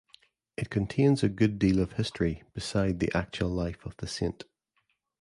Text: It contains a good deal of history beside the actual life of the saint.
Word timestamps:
It 0.57 0.71
contains 0.71 1.21
a 1.21 1.29
good 1.29 1.59
deal 1.59 1.79
of 1.79 1.91
history 1.91 2.41
beside 2.55 2.99
the 2.99 3.15
actual 3.15 3.49
life 3.49 3.85
of 3.85 3.95
the 3.97 4.07
saint. 4.07 4.45